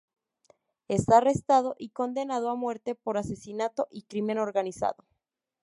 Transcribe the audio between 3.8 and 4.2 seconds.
y